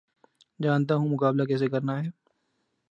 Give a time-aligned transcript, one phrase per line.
[0.59, 2.09] جانتا ہوں مقابلہ کیسے کرنا ہے